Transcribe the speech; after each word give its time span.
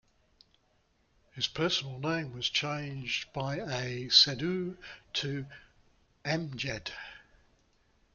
His 1.35 1.47
personal 1.47 1.99
name 1.99 2.33
was 2.33 2.49
changed 2.49 3.31
by 3.33 3.57
a 3.57 4.09
sadhu 4.09 4.77
to 5.13 5.45
Amjad. 6.25 6.89